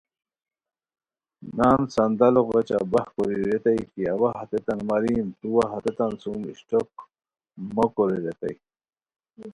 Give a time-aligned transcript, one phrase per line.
[1.57, 6.89] نان صندلو غیچہ باہ کوری ریتائے کی اوا ہتیتان ماریم تو وا ہتیتان سُم اشٹوک
[7.75, 8.55] موکورے ریتائے